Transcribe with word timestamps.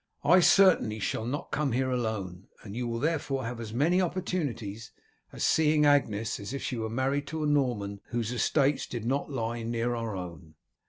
I 0.23 0.39
certainly 0.39 0.97
shall 0.97 1.25
not 1.25 1.51
come 1.51 1.73
alone, 1.73 2.47
and 2.63 2.75
you 2.75 2.87
will 2.87 2.97
therefore 2.97 3.45
have 3.45 3.59
as 3.59 3.71
many 3.71 4.01
opportunities 4.01 4.89
of 5.31 5.43
seeing 5.43 5.85
Agnes 5.85 6.39
as 6.39 6.55
if 6.55 6.63
she 6.63 6.75
were 6.77 6.89
married 6.89 7.27
to 7.27 7.43
a 7.43 7.47
Norman 7.47 8.01
whose 8.05 8.31
estates 8.31 8.87
did 8.87 9.05
not 9.05 9.29
lie 9.29 9.61
near 9.61 9.93
our 9.93 10.15
own." 10.15 10.55